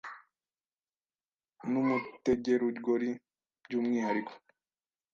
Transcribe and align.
n 1.69 1.71
umutegerugori 1.81 3.11
by 3.63 3.73
umwihariko 3.79 4.33